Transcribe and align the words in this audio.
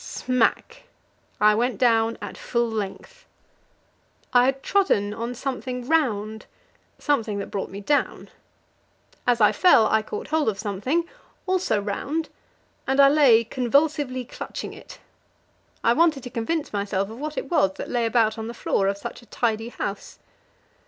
Smack! 0.03 0.85
I 1.39 1.53
went 1.53 1.77
down 1.77 2.17
at 2.23 2.35
full 2.35 2.67
length. 2.67 3.27
I 4.33 4.45
had 4.45 4.63
trodden 4.63 5.13
on 5.13 5.35
something 5.35 5.87
round 5.87 6.47
something 6.97 7.37
that 7.37 7.51
brought 7.51 7.69
me 7.69 7.81
down. 7.81 8.31
As 9.27 9.39
I 9.39 9.51
fell, 9.51 9.85
I 9.85 10.01
caught 10.01 10.29
hold 10.29 10.49
of 10.49 10.57
something 10.57 11.07
also 11.45 11.79
round 11.79 12.29
and 12.87 12.99
I 12.99 13.09
lay 13.09 13.43
convulsively 13.43 14.25
clutching 14.25 14.73
it. 14.73 14.97
I 15.83 15.93
wanted 15.93 16.23
to 16.23 16.31
convince 16.31 16.73
myself 16.73 17.11
of 17.11 17.19
what 17.19 17.37
it 17.37 17.51
was 17.51 17.73
that 17.75 17.87
lay 17.87 18.07
about 18.07 18.39
on 18.39 18.47
the 18.47 18.55
floor 18.55 18.87
of 18.87 18.97
such 18.97 19.21
a 19.21 19.27
tidy 19.27 19.69
house. 19.69 20.17